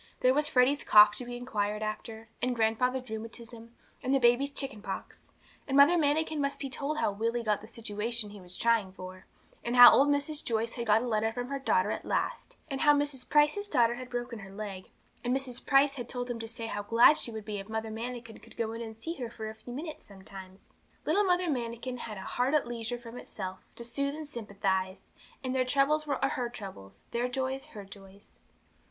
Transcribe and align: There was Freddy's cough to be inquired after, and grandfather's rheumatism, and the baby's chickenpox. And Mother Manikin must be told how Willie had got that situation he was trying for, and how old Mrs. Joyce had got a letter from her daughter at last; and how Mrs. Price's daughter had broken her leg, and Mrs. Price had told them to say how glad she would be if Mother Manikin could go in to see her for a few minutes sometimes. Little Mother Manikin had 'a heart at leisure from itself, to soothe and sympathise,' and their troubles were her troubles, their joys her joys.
There 0.21 0.33
was 0.33 0.47
Freddy's 0.47 0.83
cough 0.83 1.13
to 1.17 1.25
be 1.25 1.37
inquired 1.37 1.83
after, 1.83 2.27
and 2.41 2.55
grandfather's 2.55 3.07
rheumatism, 3.07 3.75
and 4.01 4.15
the 4.15 4.19
baby's 4.19 4.49
chickenpox. 4.49 5.31
And 5.67 5.77
Mother 5.77 5.95
Manikin 5.95 6.41
must 6.41 6.59
be 6.59 6.71
told 6.71 6.97
how 6.97 7.11
Willie 7.11 7.41
had 7.41 7.45
got 7.45 7.61
that 7.61 7.67
situation 7.67 8.31
he 8.31 8.41
was 8.41 8.57
trying 8.57 8.93
for, 8.93 9.27
and 9.63 9.75
how 9.75 9.91
old 9.93 10.07
Mrs. 10.09 10.43
Joyce 10.43 10.71
had 10.71 10.87
got 10.87 11.03
a 11.03 11.07
letter 11.07 11.31
from 11.31 11.49
her 11.49 11.59
daughter 11.59 11.91
at 11.91 12.03
last; 12.03 12.57
and 12.67 12.81
how 12.81 12.95
Mrs. 12.95 13.29
Price's 13.29 13.67
daughter 13.67 13.93
had 13.93 14.09
broken 14.09 14.39
her 14.39 14.49
leg, 14.49 14.89
and 15.23 15.37
Mrs. 15.37 15.63
Price 15.63 15.93
had 15.93 16.09
told 16.09 16.29
them 16.29 16.39
to 16.39 16.47
say 16.47 16.65
how 16.65 16.81
glad 16.81 17.15
she 17.15 17.29
would 17.29 17.45
be 17.45 17.59
if 17.59 17.69
Mother 17.69 17.91
Manikin 17.91 18.39
could 18.39 18.57
go 18.57 18.71
in 18.71 18.81
to 18.81 18.95
see 18.99 19.13
her 19.17 19.29
for 19.29 19.51
a 19.51 19.53
few 19.53 19.71
minutes 19.71 20.03
sometimes. 20.03 20.73
Little 21.05 21.25
Mother 21.25 21.47
Manikin 21.47 21.97
had 21.99 22.17
'a 22.17 22.21
heart 22.21 22.55
at 22.55 22.65
leisure 22.65 22.97
from 22.97 23.19
itself, 23.19 23.59
to 23.75 23.83
soothe 23.83 24.15
and 24.15 24.27
sympathise,' 24.27 25.11
and 25.43 25.55
their 25.55 25.63
troubles 25.63 26.07
were 26.07 26.17
her 26.23 26.49
troubles, 26.49 27.05
their 27.11 27.27
joys 27.29 27.65
her 27.67 27.85
joys. 27.85 28.29